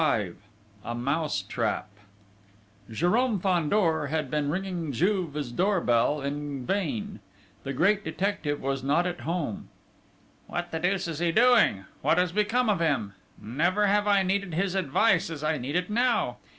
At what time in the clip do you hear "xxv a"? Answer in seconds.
0.01-0.95